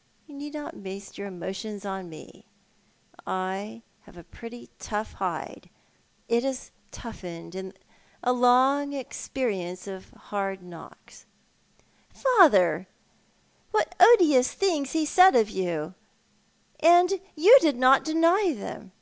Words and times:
"You 0.26 0.34
need 0.34 0.52
not 0.52 0.76
waste 0.76 1.16
your 1.16 1.28
emotions 1.28 1.86
upon 1.86 2.10
me. 2.10 2.44
I 3.26 3.80
have 4.02 4.18
a 4.18 4.22
pretty 4.22 4.68
tough 4.78 5.14
hide. 5.14 5.70
It 6.28 6.44
has 6.44 6.72
toughened 6.90 7.54
in 7.54 7.72
a 8.22 8.34
long 8.34 8.92
experience 8.92 9.86
of 9.86 10.10
hard 10.10 10.62
knocks." 10.62 11.24
"Father, 12.12 12.86
what 13.70 13.94
odious 13.98 14.52
things 14.52 14.92
he 14.92 15.06
said 15.06 15.34
of 15.34 15.48
you— 15.48 15.94
and 16.80 17.12
you 17.34 17.56
did 17.62 17.78
not 17.78 18.04
deny 18.04 18.52
them." 18.54 18.92